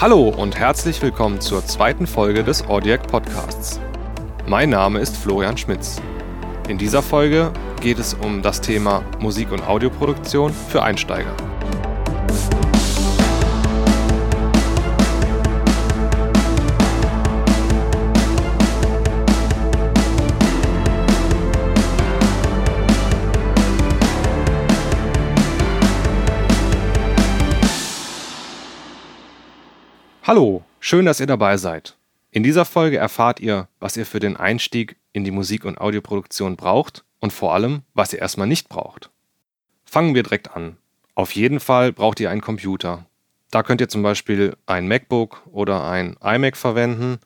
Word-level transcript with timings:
Hallo 0.00 0.28
und 0.28 0.58
herzlich 0.58 1.00
willkommen 1.00 1.40
zur 1.40 1.64
zweiten 1.64 2.08
Folge 2.08 2.42
des 2.42 2.66
Audiac 2.66 3.06
Podcasts. 3.06 3.80
Mein 4.44 4.70
Name 4.70 4.98
ist 4.98 5.16
Florian 5.16 5.56
Schmitz. 5.56 6.02
In 6.68 6.78
dieser 6.78 7.00
Folge 7.00 7.52
geht 7.80 8.00
es 8.00 8.12
um 8.12 8.42
das 8.42 8.60
Thema 8.60 9.04
Musik- 9.20 9.52
und 9.52 9.66
Audioproduktion 9.66 10.52
für 10.52 10.82
Einsteiger. 10.82 11.32
Hallo, 30.26 30.64
schön, 30.80 31.04
dass 31.04 31.20
ihr 31.20 31.26
dabei 31.26 31.58
seid. 31.58 31.98
In 32.30 32.42
dieser 32.42 32.64
Folge 32.64 32.96
erfahrt 32.96 33.40
ihr, 33.40 33.68
was 33.78 33.94
ihr 33.98 34.06
für 34.06 34.20
den 34.20 34.38
Einstieg 34.38 34.96
in 35.12 35.22
die 35.22 35.30
Musik- 35.30 35.66
und 35.66 35.76
Audioproduktion 35.76 36.56
braucht 36.56 37.04
und 37.20 37.30
vor 37.30 37.52
allem, 37.52 37.82
was 37.92 38.14
ihr 38.14 38.20
erstmal 38.20 38.46
nicht 38.46 38.70
braucht. 38.70 39.10
Fangen 39.84 40.14
wir 40.14 40.22
direkt 40.22 40.56
an. 40.56 40.78
Auf 41.14 41.32
jeden 41.32 41.60
Fall 41.60 41.92
braucht 41.92 42.20
ihr 42.20 42.30
einen 42.30 42.40
Computer. 42.40 43.04
Da 43.50 43.62
könnt 43.62 43.82
ihr 43.82 43.90
zum 43.90 44.02
Beispiel 44.02 44.56
ein 44.64 44.88
MacBook 44.88 45.42
oder 45.52 45.84
ein 45.84 46.16
iMac 46.22 46.56
verwenden. 46.56 47.18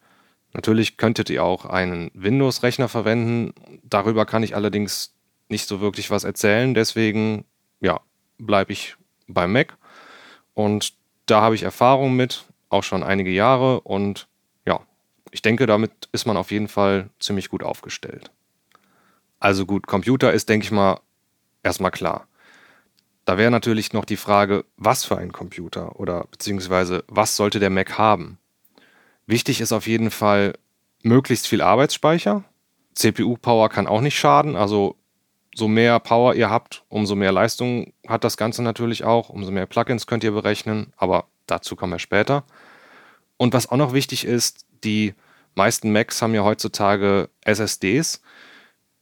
Natürlich 0.53 0.97
könntet 0.97 1.31
ihr 1.31 1.45
auch 1.45 1.67
einen 1.67 2.11
Windows-Rechner 2.15 2.89
verwenden. 2.89 3.55
Darüber 3.85 4.27
kann 4.27 4.43
ich 4.43 4.57
allerdings 4.57 5.15
nicht 5.49 5.69
so 5.69 5.81
wirklich 5.81 6.11
was 6.11 6.25
erzählen. 6.25 6.75
Deswegen, 6.75 7.45
ja, 7.79 8.01
bleibe 8.39 8.73
ich 8.73 8.97
beim 9.29 9.53
Mac. 9.53 9.77
Und 10.53 10.95
da 11.27 11.43
habe 11.43 11.55
ich 11.55 11.63
Erfahrung 11.63 12.17
mit 12.17 12.48
auch 12.69 12.85
schon 12.85 13.03
einige 13.03 13.31
Jahre 13.31 13.81
und 13.81 14.29
ja, 14.67 14.81
ich 15.31 15.43
denke, 15.43 15.67
damit 15.67 16.09
ist 16.13 16.27
man 16.27 16.37
auf 16.37 16.51
jeden 16.51 16.69
Fall 16.69 17.11
ziemlich 17.19 17.49
gut 17.49 17.63
aufgestellt. 17.63 18.31
Also 19.41 19.67
gut, 19.67 19.87
Computer 19.87 20.33
ist, 20.33 20.49
denke 20.49 20.65
ich 20.65 20.71
mal, 20.71 21.01
erstmal 21.63 21.91
klar. 21.91 22.27
Da 23.25 23.37
wäre 23.37 23.51
natürlich 23.51 23.93
noch 23.93 24.05
die 24.05 24.17
Frage, 24.17 24.65
was 24.77 25.05
für 25.05 25.19
ein 25.19 25.33
Computer 25.33 26.01
oder 26.01 26.27
beziehungsweise 26.31 27.05
was 27.09 27.37
sollte 27.37 27.61
der 27.61 27.71
Mac 27.71 27.99
haben? 27.99 28.39
Wichtig 29.27 29.61
ist 29.61 29.73
auf 29.73 29.87
jeden 29.87 30.11
Fall 30.11 30.55
möglichst 31.03 31.47
viel 31.47 31.61
Arbeitsspeicher. 31.61 32.45
CPU-Power 32.95 33.69
kann 33.69 33.87
auch 33.87 34.01
nicht 34.01 34.19
schaden, 34.19 34.57
also 34.57 34.97
so 35.55 35.69
mehr 35.69 36.01
Power 36.01 36.35
ihr 36.35 36.51
habt, 36.51 36.85
umso 36.89 37.15
mehr 37.15 37.33
Leistung 37.33 37.93
hat 38.07 38.25
das 38.25 38.37
Ganze 38.37 38.63
natürlich 38.63 39.05
auch, 39.05 39.29
umso 39.29 39.51
mehr 39.51 39.67
Plugins 39.67 40.07
könnt 40.07 40.25
ihr 40.25 40.33
berechnen, 40.33 40.93
aber 40.97 41.27
dazu 41.51 41.77
kommen 41.77 41.93
wir 41.93 41.99
später. 41.99 42.45
Und 43.37 43.55
was 43.55 43.69
auch 43.69 43.77
noch 43.77 43.93
wichtig 43.93 44.25
ist, 44.25 44.67
die 44.85 45.15
meisten 45.55 45.93
Macs 45.93 46.23
haben 46.23 46.35
ja 46.35 46.45
heutzutage 46.45 47.29
SSDs 47.43 48.23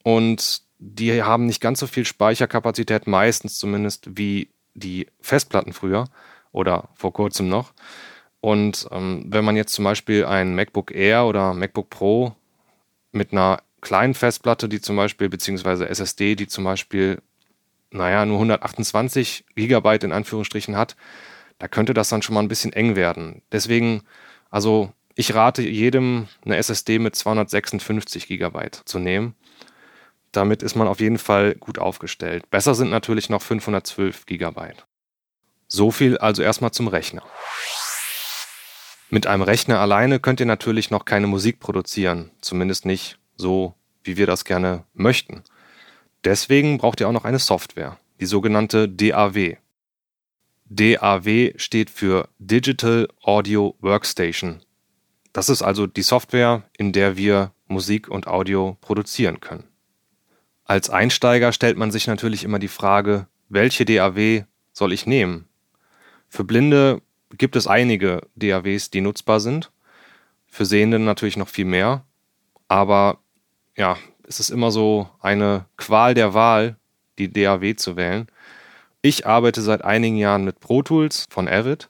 und 0.03 0.63
die 0.79 1.23
haben 1.23 1.47
nicht 1.47 1.61
ganz 1.61 1.81
so 1.81 1.87
viel 1.87 2.05
Speicherkapazität, 2.05 3.07
meistens 3.07 3.59
zumindest 3.59 4.17
wie 4.17 4.51
die 4.75 5.07
Festplatten 5.21 5.73
früher 5.73 6.05
oder 6.53 6.89
vor 6.95 7.13
kurzem 7.13 7.49
noch. 7.49 7.73
Und 8.41 8.87
ähm, 8.91 9.25
wenn 9.29 9.45
man 9.45 9.57
jetzt 9.57 9.73
zum 9.73 9.85
Beispiel 9.85 10.25
ein 10.25 10.55
MacBook 10.55 10.95
Air 10.95 11.27
oder 11.27 11.55
MacBook 11.55 11.91
Pro 11.91 12.37
mit 13.13 13.33
einer 13.33 13.63
kleinen 13.81 14.15
Festplatte, 14.15 14.69
die 14.69 14.81
zum 14.81 14.97
Beispiel, 14.97 15.29
beziehungsweise 15.29 15.89
SSD, 15.89 16.35
die 16.35 16.47
zum 16.47 16.65
Beispiel, 16.65 17.23
naja, 17.91 18.27
nur 18.27 18.37
128 18.37 19.45
Gigabyte 19.55 20.05
in 20.05 20.13
Anführungsstrichen 20.13 20.77
hat, 20.77 20.97
da 21.59 21.69
könnte 21.69 21.95
das 21.95 22.09
dann 22.09 22.23
schon 22.23 22.35
mal 22.35 22.41
ein 22.41 22.49
bisschen 22.49 22.73
eng 22.73 22.97
werden. 22.97 23.43
Deswegen, 23.53 24.03
also 24.51 24.93
ich 25.15 25.35
rate 25.35 25.63
jedem, 25.63 26.29
eine 26.45 26.57
SSD 26.57 26.99
mit 26.99 27.17
256 27.17 28.29
Gigabyte 28.29 28.83
zu 28.85 28.99
nehmen. 28.99 29.35
Damit 30.33 30.63
ist 30.63 30.77
man 30.77 30.89
auf 30.89 31.01
jeden 31.01 31.19
Fall 31.19 31.55
gut 31.55 31.79
aufgestellt. 31.79 32.51
Besser 32.51 32.75
sind 32.75 32.91
natürlich 32.91 33.31
noch 33.31 33.41
512 33.41 34.27
Gigabyte. 34.27 34.87
So 35.69 35.91
viel 35.91 36.19
also 36.19 36.43
erstmal 36.43 36.73
zum 36.73 36.89
Rechner. 36.89 37.23
Mit 39.09 39.27
einem 39.27 39.43
Rechner 39.43 39.81
alleine 39.81 40.21
könnt 40.21 40.41
ihr 40.41 40.47
natürlich 40.47 40.91
noch 40.91 41.05
keine 41.05 41.27
Musik 41.27 41.61
produzieren, 41.61 42.31
zumindest 42.41 42.85
nicht 42.85 43.19
so, 43.37 43.75
wie 44.05 44.17
wir 44.17 44.27
das 44.27 44.45
gerne 44.45 44.85
möchten. 44.93 45.43
Deswegen 46.25 46.79
braucht 46.79 47.01
ihr 47.01 47.09
auch 47.09 47.13
noch 47.13 47.25
eine 47.25 47.39
Software, 47.39 47.99
die 48.21 48.27
sogenannte 48.27 48.89
DAW. 48.89 49.57
DAW 50.69 51.53
steht 51.57 51.91
für 51.91 52.29
Digital 52.39 53.09
Audio 53.23 53.77
Workstation. 53.81 54.61
Das 55.33 55.49
ist 55.49 55.63
also 55.63 55.87
die 55.87 56.03
Software, 56.03 56.65
in 56.77 56.93
der 56.93 57.17
wir 57.17 57.53
Musik 57.69 58.09
und 58.09 58.27
Audio 58.27 58.77
produzieren 58.81 59.41
können. 59.41 59.65
Als 60.65 60.91
Einsteiger 60.91 61.53
stellt 61.53 61.77
man 61.77 61.93
sich 61.93 62.09
natürlich 62.09 62.43
immer 62.43 62.59
die 62.59 62.69
Frage, 62.69 63.29
welche 63.49 63.85
DAW 63.85 64.45
soll 64.73 64.93
ich 64.93 65.07
nehmen? 65.07 65.47
Für 66.29 66.43
Blinde 66.43 67.01
gibt 67.39 67.55
es 67.55 67.69
einige 67.69 68.23
DAWs, 68.35 68.91
die 68.91 69.01
nutzbar 69.01 69.39
sind, 69.39 69.71
für 70.49 70.65
Sehende 70.65 70.99
natürlich 70.99 71.37
noch 71.37 71.49
viel 71.49 71.65
mehr, 71.65 72.05
aber 72.67 73.21
ja, 73.77 73.97
es 74.27 74.41
ist 74.41 74.51
immer 74.51 74.73
so 74.73 75.09
eine 75.21 75.67
Qual 75.77 76.15
der 76.15 76.35
Wahl, 76.35 76.77
die 77.19 77.33
DAW 77.33 77.77
zu 77.77 77.97
wählen. 77.97 78.27
Ich 79.09 79.25
arbeite 79.25 79.63
seit 79.63 79.85
einigen 79.85 80.17
Jahren 80.17 80.45
mit 80.45 80.59
Pro 80.59 80.83
Tools 80.83 81.29
von 81.31 81.47
Avid. 81.47 81.89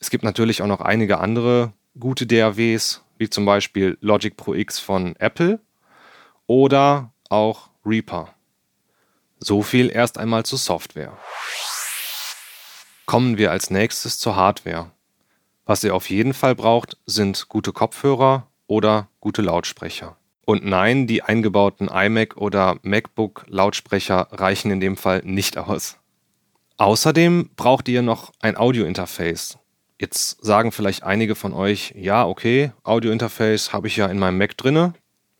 Es 0.00 0.08
gibt 0.08 0.24
natürlich 0.24 0.62
auch 0.62 0.66
noch 0.66 0.80
einige 0.80 1.18
andere 1.18 1.74
gute 2.00 2.26
DAWs, 2.26 3.04
wie 3.18 3.28
zum 3.28 3.44
Beispiel 3.44 3.98
Logic 4.00 4.34
Pro 4.34 4.54
X 4.54 4.78
von 4.78 5.16
Apple 5.16 5.60
oder 6.46 7.12
auch 7.28 7.68
Reaper. 7.84 8.32
So 9.38 9.60
viel 9.60 9.90
erst 9.90 10.16
einmal 10.16 10.46
zur 10.46 10.56
Software. 10.56 11.14
Kommen 13.04 13.36
wir 13.36 13.50
als 13.50 13.68
nächstes 13.68 14.18
zur 14.18 14.34
Hardware. 14.34 14.92
Was 15.66 15.84
ihr 15.84 15.94
auf 15.94 16.08
jeden 16.08 16.32
Fall 16.32 16.54
braucht, 16.54 16.96
sind 17.04 17.50
gute 17.50 17.74
Kopfhörer 17.74 18.46
oder 18.66 19.08
gute 19.20 19.42
Lautsprecher. 19.42 20.16
Und 20.46 20.64
nein, 20.64 21.06
die 21.06 21.22
eingebauten 21.22 21.88
iMac 21.88 22.38
oder 22.38 22.78
MacBook 22.80 23.44
Lautsprecher 23.48 24.28
reichen 24.30 24.70
in 24.70 24.80
dem 24.80 24.96
Fall 24.96 25.20
nicht 25.22 25.58
aus. 25.58 25.98
Außerdem 26.76 27.50
braucht 27.56 27.88
ihr 27.88 28.02
noch 28.02 28.32
ein 28.40 28.56
Audio-Interface. 28.56 29.58
Jetzt 30.00 30.44
sagen 30.44 30.72
vielleicht 30.72 31.04
einige 31.04 31.36
von 31.36 31.52
euch, 31.52 31.94
ja, 31.96 32.26
okay, 32.26 32.72
Audio-Interface 32.82 33.72
habe 33.72 33.86
ich 33.86 33.96
ja 33.96 34.06
in 34.06 34.18
meinem 34.18 34.38
Mac 34.38 34.56
drinne. 34.56 34.94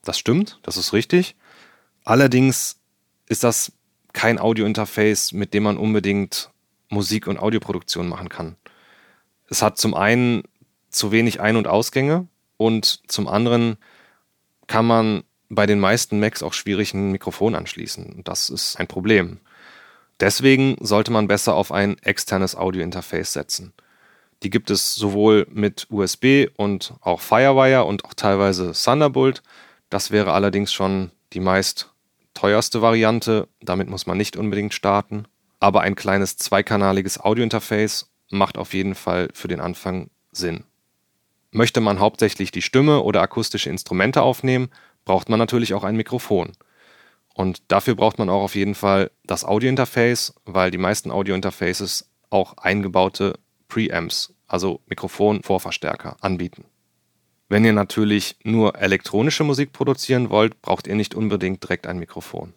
Das 0.05 0.19
stimmt, 0.19 0.61
das 0.63 0.77
ist 0.77 0.93
richtig. 0.93 1.35
Allerdings 2.05 2.77
ist 3.27 3.43
das 3.43 3.73
kein 4.13 4.39
Audio-Interface, 4.39 5.33
mit 5.33 5.55
dem 5.55 5.65
man 5.65 5.77
unbedingt 5.77 6.51
Musik- 6.89 7.27
und 7.27 7.39
Audioproduktion 7.39 8.09
machen 8.09 8.29
kann. 8.29 8.57
Es 9.49 9.61
hat 9.61 9.77
zum 9.77 9.95
einen 9.95 10.45
zu 10.89 11.11
wenig 11.11 11.41
Ein- 11.41 11.57
und 11.57 11.67
Ausgänge 11.67 12.29
und 12.57 13.11
zum 13.11 13.27
anderen 13.27 13.77
kann 14.69 14.87
man 14.87 15.25
bei 15.49 15.67
den 15.67 15.81
meisten 15.81 16.21
Macs 16.21 16.43
auch 16.43 16.53
schwierig 16.53 16.95
ein 16.95 17.11
Mikrofon 17.11 17.55
anschließen. 17.55 18.23
Das 18.25 18.51
ist 18.51 18.77
ein 18.77 18.87
Problem. 18.87 19.41
Deswegen 20.21 20.77
sollte 20.81 21.11
man 21.13 21.27
besser 21.27 21.55
auf 21.55 21.73
ein 21.73 21.99
externes 21.99 22.57
Audiointerface 22.57 23.33
setzen. 23.33 23.73
Die 24.43 24.51
gibt 24.51 24.71
es 24.71 24.95
sowohl 24.95 25.47
mit 25.51 25.87
USB 25.91 26.49
und 26.57 26.95
auch 27.01 27.21
Firewire 27.21 27.85
und 27.85 28.05
auch 28.05 28.15
teilweise 28.15 28.73
Thunderbolt. 28.73 29.43
Das 29.91 30.11
wäre 30.11 30.33
allerdings 30.33 30.73
schon 30.73 31.11
die 31.33 31.41
meist 31.41 31.91
teuerste 32.35 32.83
Variante. 32.83 33.49
Damit 33.61 33.89
muss 33.89 34.07
man 34.07 34.19
nicht 34.19 34.37
unbedingt 34.37 34.75
starten. 34.75 35.25
Aber 35.61 35.81
ein 35.81 35.95
kleines 35.95 36.37
zweikanaliges 36.37 37.19
Audiointerface 37.19 38.11
macht 38.31 38.59
auf 38.59 38.75
jeden 38.75 38.95
Fall 38.95 39.29
für 39.33 39.49
den 39.49 39.61
Anfang 39.61 40.11
Sinn. 40.31 40.65
Möchte 41.51 41.81
man 41.81 42.01
hauptsächlich 42.01 42.51
die 42.51 42.63
Stimme 42.63 43.01
oder 43.01 43.23
akustische 43.23 43.71
Instrumente 43.71 44.23
aufnehmen, 44.23 44.69
braucht 45.05 45.29
man 45.29 45.39
natürlich 45.39 45.73
auch 45.73 45.85
ein 45.85 45.97
Mikrofon. 45.97 46.53
Und 47.35 47.63
dafür 47.69 47.97
braucht 47.97 48.19
man 48.19 48.31
auch 48.31 48.43
auf 48.43 48.55
jeden 48.55 48.75
Fall 48.75 49.11
das 49.25 49.45
Audiointerface, 49.45 50.35
weil 50.45 50.71
die 50.71 50.79
meisten 50.79 51.11
Audiointerfaces 51.11 52.09
auch 52.31 52.57
eingebaute 52.57 53.39
Preamps, 53.69 54.33
also 54.47 54.81
Mikrofon-Vorverstärker, 54.87 56.17
anbieten. 56.21 56.65
Wenn 57.49 57.65
ihr 57.65 57.73
natürlich 57.73 58.37
nur 58.45 58.77
elektronische 58.77 59.45
Musik 59.45 59.73
produzieren 59.73 60.31
wollt, 60.31 60.63
braucht 60.63 60.87
ihr 60.87 60.95
nicht 60.95 61.15
unbedingt 61.15 61.63
direkt 61.63 61.87
ein 61.87 61.99
Mikrofon. 61.99 62.55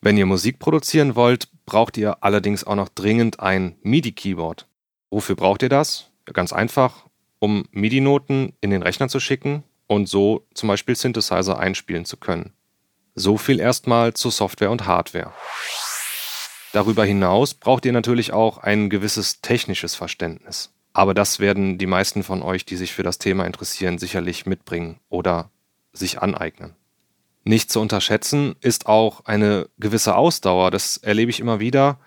Wenn 0.00 0.16
ihr 0.16 0.26
Musik 0.26 0.58
produzieren 0.58 1.14
wollt, 1.14 1.48
braucht 1.66 1.96
ihr 1.96 2.22
allerdings 2.22 2.64
auch 2.64 2.76
noch 2.76 2.88
dringend 2.88 3.40
ein 3.40 3.76
MIDI-Keyboard. 3.82 4.66
Wofür 5.10 5.36
braucht 5.36 5.62
ihr 5.62 5.68
das? 5.68 6.10
Ganz 6.24 6.52
einfach, 6.52 7.06
um 7.38 7.64
MIDI-Noten 7.72 8.54
in 8.60 8.70
den 8.70 8.82
Rechner 8.82 9.08
zu 9.08 9.20
schicken 9.20 9.64
und 9.86 10.08
so 10.08 10.46
zum 10.54 10.68
Beispiel 10.68 10.94
Synthesizer 10.94 11.58
einspielen 11.58 12.04
zu 12.04 12.16
können. 12.16 12.52
So 13.18 13.36
viel 13.36 13.58
erstmal 13.58 14.14
zu 14.14 14.30
Software 14.30 14.70
und 14.70 14.86
Hardware. 14.86 15.32
Darüber 16.72 17.04
hinaus 17.04 17.54
braucht 17.54 17.84
ihr 17.84 17.92
natürlich 17.92 18.32
auch 18.32 18.58
ein 18.58 18.90
gewisses 18.90 19.40
technisches 19.40 19.96
Verständnis. 19.96 20.72
Aber 20.92 21.14
das 21.14 21.40
werden 21.40 21.78
die 21.78 21.86
meisten 21.86 22.22
von 22.22 22.42
euch, 22.42 22.64
die 22.64 22.76
sich 22.76 22.92
für 22.92 23.02
das 23.02 23.18
Thema 23.18 23.44
interessieren, 23.44 23.98
sicherlich 23.98 24.46
mitbringen 24.46 25.00
oder 25.08 25.50
sich 25.92 26.22
aneignen. 26.22 26.76
Nicht 27.42 27.72
zu 27.72 27.80
unterschätzen 27.80 28.54
ist 28.60 28.86
auch 28.86 29.24
eine 29.24 29.68
gewisse 29.78 30.14
Ausdauer. 30.14 30.70
Das 30.70 30.96
erlebe 30.98 31.30
ich 31.30 31.40
immer 31.40 31.58
wieder. 31.58 31.98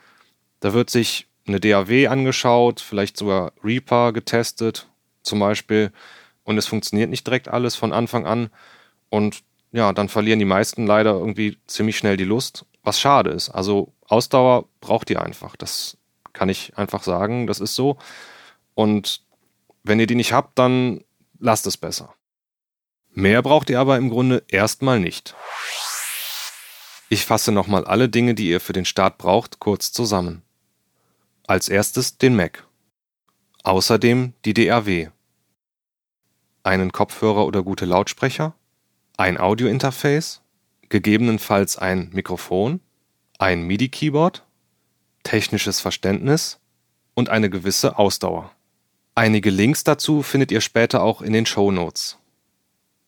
Da 0.62 0.72
wird 0.72 0.90
sich 0.90 1.28
eine 1.46 1.60
DAW 1.60 2.08
angeschaut, 2.08 2.80
vielleicht 2.80 3.18
sogar 3.18 3.52
Reaper 3.62 4.14
getestet 4.14 4.88
zum 5.24 5.40
Beispiel 5.40 5.92
und 6.46 6.58
es 6.58 6.68
funktioniert 6.68 7.10
nicht 7.10 7.28
direkt 7.28 7.50
alles 7.50 7.76
von 7.76 7.92
Anfang 7.92 8.26
an 8.26 8.50
und 9.10 9.44
ja, 9.72 9.94
dann 9.94 10.10
verlieren 10.10 10.40
die 10.40 10.46
meisten 10.46 10.86
leider 10.86 11.12
irgendwie 11.12 11.58
ziemlich 11.68 11.98
schnell 11.98 12.18
die 12.18 12.26
Lust, 12.26 12.66
was 12.84 13.00
schade 13.00 13.32
ist. 13.32 13.50
Also 13.50 13.94
Ausdauer 14.08 14.66
braucht 14.82 15.10
ihr 15.10 15.22
einfach. 15.22 15.56
Das 15.56 15.98
kann 16.34 16.50
ich 16.50 16.78
einfach 16.78 17.04
sagen, 17.04 17.48
das 17.48 17.60
ist 17.60 17.76
so. 17.76 17.98
Und 18.74 19.22
wenn 19.84 20.00
ihr 20.00 20.08
die 20.08 20.16
nicht 20.16 20.34
habt, 20.34 20.60
dann 20.60 21.04
lasst 21.40 21.66
es 21.68 21.78
besser. 21.78 22.14
Mehr 23.14 23.42
braucht 23.42 23.70
ihr 23.70 23.80
aber 23.80 23.98
im 23.98 24.10
Grunde 24.10 24.44
erstmal 24.48 25.00
nicht. 25.00 25.36
Ich 27.10 27.26
fasse 27.26 27.52
nochmal 27.52 27.84
alle 27.84 28.08
Dinge, 28.08 28.36
die 28.36 28.50
ihr 28.50 28.62
für 28.62 28.74
den 28.74 28.86
Start 28.86 29.18
braucht, 29.18 29.60
kurz 29.60 29.92
zusammen. 29.92 30.44
Als 31.46 31.68
erstes 31.68 32.18
den 32.18 32.36
Mac. 32.36 32.66
Außerdem 33.64 34.34
die 34.46 34.54
DAW. 34.54 35.10
Einen 36.64 36.92
Kopfhörer 36.92 37.46
oder 37.46 37.64
gute 37.64 37.86
Lautsprecher. 37.86 38.56
Ein 39.22 39.38
Audiointerface. 39.38 40.42
Gegebenenfalls 40.90 41.78
ein 41.78 42.10
Mikrofon. 42.12 42.80
Ein 43.38 43.68
MIDI-Keyboard. 43.68 44.44
Technisches 45.22 45.80
Verständnis. 45.80 46.58
Und 47.14 47.30
eine 47.30 47.52
gewisse 47.52 48.00
Ausdauer. 48.00 48.50
Einige 49.14 49.52
Links 49.52 49.84
dazu 49.84 50.24
findet 50.24 50.52
ihr 50.52 50.60
später 50.60 51.04
auch 51.04 51.22
in 51.22 51.34
den 51.34 51.46
Show 51.46 51.70
Notes. 51.70 52.18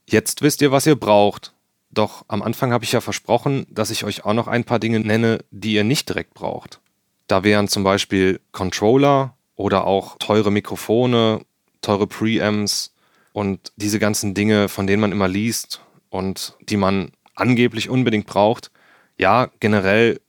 Jetzt 0.08 0.44
wisst 0.44 0.62
ihr, 0.62 0.72
was 0.72 0.86
ihr 0.86 0.98
braucht. 0.98 1.52
Doch 1.90 2.24
am 2.28 2.44
Anfang 2.44 2.72
habe 2.72 2.84
ich 2.84 2.92
ja 2.92 3.02
versprochen, 3.02 3.66
dass 3.72 3.90
ich 3.90 4.04
euch 4.04 4.24
auch 4.24 4.36
noch 4.36 4.48
ein 4.48 4.66
paar 4.66 4.78
Dinge 4.78 5.00
nenne, 5.00 5.40
die 5.50 5.74
ihr 5.74 5.84
nicht 5.84 6.10
direkt 6.10 6.36
braucht. 6.36 6.80
Da 7.26 7.44
wären 7.44 7.68
zum 7.68 7.84
Beispiel 7.84 8.40
Controller 8.52 9.36
oder 9.56 9.88
auch 9.88 10.20
teure 10.20 10.52
Mikrofone, 10.52 11.44
teure 11.82 12.06
Preamps 12.06 12.94
und 13.32 13.72
diese 13.78 13.98
ganzen 13.98 14.36
Dinge, 14.36 14.70
von 14.70 14.86
denen 14.86 15.02
man 15.02 15.12
immer 15.12 15.28
liest 15.28 15.82
und 16.14 16.56
die 16.62 16.78
man 16.78 17.12
angeblich 17.36 17.90
unbedingt 17.90 18.28
braucht. 18.28 18.72
Ja, 19.18 19.50
generell 19.60 20.22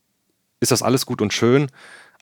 ist 0.60 0.72
das 0.72 0.82
alles 0.82 1.04
gut 1.04 1.20
und 1.20 1.34
schön, 1.34 1.70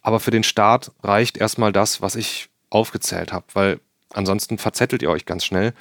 aber 0.03 0.19
für 0.19 0.33
den 0.33 0.43
Start 0.43 0.91
reicht 1.03 1.39
erstmal 1.39 1.73
das, 1.73 2.03
was 2.03 2.17
ich 2.17 2.49
aufgezählt 2.71 3.33
habe, 3.33 3.47
weil 3.55 3.81
ansonsten 4.13 4.59
verzettelt 4.59 5.03
ihr 5.03 5.11
euch 5.11 5.27
ganz 5.27 5.45
schnell 5.45 5.75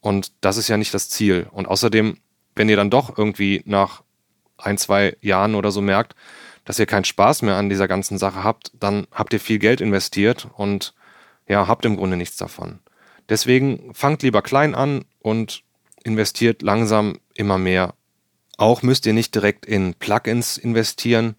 und 0.00 0.32
das 0.40 0.56
ist 0.56 0.68
ja 0.68 0.78
nicht 0.78 0.94
das 0.94 1.10
Ziel. 1.10 1.46
Und 1.50 1.68
außerdem, 1.68 2.16
wenn 2.54 2.70
ihr 2.70 2.76
dann 2.76 2.90
doch 2.90 3.18
irgendwie 3.18 3.62
nach 3.66 4.02
ein, 4.56 4.78
zwei 4.78 5.16
Jahren 5.20 5.54
oder 5.54 5.70
so 5.70 5.82
merkt, 5.82 6.14
dass 6.64 6.78
ihr 6.78 6.86
keinen 6.86 7.04
Spaß 7.04 7.42
mehr 7.42 7.56
an 7.56 7.68
dieser 7.68 7.86
ganzen 7.86 8.16
Sache 8.16 8.42
habt, 8.42 8.72
dann 8.80 9.06
habt 9.12 9.34
ihr 9.34 9.40
viel 9.40 9.58
Geld 9.58 9.82
investiert 9.82 10.48
und 10.56 10.94
ja, 11.46 11.68
habt 11.68 11.84
im 11.84 11.96
Grunde 11.96 12.16
nichts 12.16 12.38
davon. 12.38 12.78
Deswegen 13.28 13.92
fangt 13.94 14.22
lieber 14.22 14.40
klein 14.40 14.74
an 14.74 15.04
und 15.20 15.62
investiert 16.02 16.62
langsam 16.62 17.18
immer 17.38 17.58
mehr. 17.58 17.94
Auch 18.56 18.82
müsst 18.82 19.06
ihr 19.06 19.12
nicht 19.12 19.34
direkt 19.34 19.66
in 19.66 19.94
Plugins 19.94 20.56
investieren. 20.56 21.36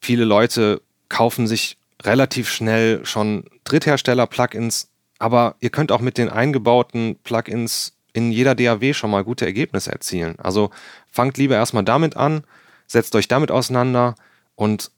Viele 0.00 0.24
Leute 0.24 0.82
kaufen 1.08 1.46
sich 1.46 1.78
relativ 2.02 2.50
schnell 2.50 3.04
schon 3.06 3.44
Dritthersteller-Plugins, 3.64 4.88
aber 5.18 5.56
ihr 5.60 5.70
könnt 5.70 5.92
auch 5.92 6.00
mit 6.00 6.18
den 6.18 6.28
eingebauten 6.28 7.16
Plugins 7.22 7.96
in 8.12 8.32
jeder 8.32 8.54
DAW 8.54 8.92
schon 8.92 9.10
mal 9.10 9.24
gute 9.24 9.46
Ergebnisse 9.46 9.92
erzielen. 9.92 10.38
Also 10.38 10.70
fangt 11.10 11.38
lieber 11.38 11.54
erstmal 11.54 11.84
damit 11.84 12.16
an, 12.16 12.44
setzt 12.86 13.14
euch 13.14 13.28
damit 13.28 13.50
auseinander, 13.50 14.14
und 14.54 14.90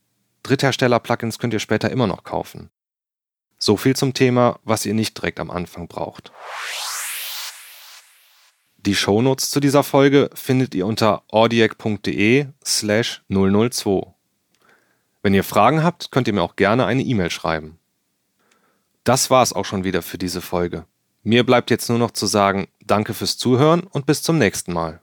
Dritthersteller-Plugins 0.42 1.38
könnt 1.38 1.54
ihr 1.54 1.60
später 1.60 1.90
immer 1.90 2.06
noch 2.06 2.24
kaufen. 2.24 2.70
So 3.58 3.76
viel 3.76 3.96
zum 3.96 4.14
Thema, 4.14 4.58
was 4.64 4.84
ihr 4.84 4.94
nicht 4.94 5.16
direkt 5.16 5.40
am 5.40 5.50
Anfang 5.50 5.88
braucht. 5.88 6.32
Die 8.86 8.94
Shownotes 8.94 9.48
zu 9.48 9.60
dieser 9.60 9.82
Folge 9.82 10.28
findet 10.34 10.74
ihr 10.74 10.86
unter 10.86 11.22
audiac.de 11.28 12.48
slash 12.62 13.22
002. 13.30 14.12
Wenn 15.22 15.32
ihr 15.32 15.42
Fragen 15.42 15.82
habt, 15.82 16.10
könnt 16.10 16.28
ihr 16.28 16.34
mir 16.34 16.42
auch 16.42 16.54
gerne 16.54 16.84
eine 16.84 17.02
E-Mail 17.02 17.30
schreiben. 17.30 17.78
Das 19.02 19.30
war's 19.30 19.54
auch 19.54 19.64
schon 19.64 19.84
wieder 19.84 20.02
für 20.02 20.18
diese 20.18 20.42
Folge. 20.42 20.84
Mir 21.22 21.46
bleibt 21.46 21.70
jetzt 21.70 21.88
nur 21.88 21.98
noch 21.98 22.10
zu 22.10 22.26
sagen, 22.26 22.68
danke 22.84 23.14
fürs 23.14 23.38
Zuhören 23.38 23.84
und 23.84 24.04
bis 24.04 24.22
zum 24.22 24.36
nächsten 24.36 24.74
Mal. 24.74 25.00